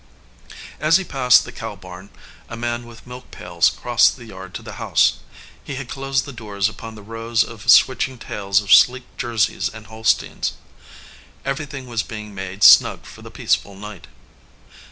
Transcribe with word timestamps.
As 0.79 0.97
he 0.97 1.03
passed 1.03 1.45
the 1.45 1.51
cow 1.51 1.75
barn 1.75 2.09
a 2.49 2.57
man 2.57 2.87
with 2.87 3.05
milk 3.05 3.29
pails 3.29 3.69
crossed 3.69 4.15
the 4.17 4.25
yard 4.25 4.55
to 4.55 4.63
the 4.63 4.77
house. 4.81 5.19
He 5.63 5.75
had 5.75 5.89
closed 5.89 6.25
the 6.25 6.33
doors 6.33 6.67
upon 6.67 6.95
the 6.95 7.03
rows 7.03 7.43
of 7.43 7.69
switching 7.69 8.17
tails 8.17 8.61
of 8.61 8.73
sleek 8.73 9.03
Jerseys 9.15 9.69
and 9.69 9.85
Holsteins. 9.85 10.53
Everything 11.45 11.85
was 11.85 12.01
being 12.01 12.33
made 12.33 12.63
snug 12.63 13.05
for 13.05 13.21
the 13.21 13.29
peaceful 13.29 13.75
night. 13.75 14.07